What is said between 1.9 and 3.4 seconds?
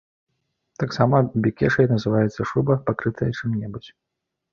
называецца шуба, пакрытая